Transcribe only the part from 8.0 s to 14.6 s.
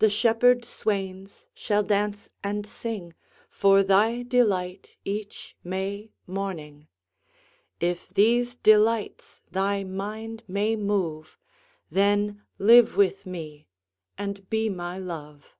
these delights thy mind may move, Then live with me and